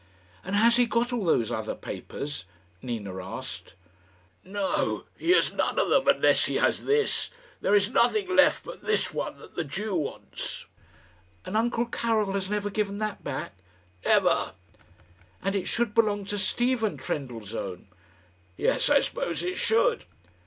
[0.43, 2.45] "And has he got all those other papers?"
[2.81, 3.75] Nina asked.
[4.43, 5.03] "No!
[5.15, 7.29] he has none of them, unless he has this.
[7.61, 10.65] There is nothing left but this one that the Jew wants."
[11.45, 13.53] "And uncle Karil has never given that back?"
[14.03, 14.53] "Never."
[15.43, 17.87] "And it should belong to Stephen Trendellsohn?"
[18.57, 20.05] "Yes, I suppose it should."